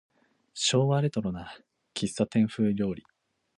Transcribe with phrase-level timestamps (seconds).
[0.55, 1.51] 昭和レトロな
[1.93, 3.03] 喫茶店風料理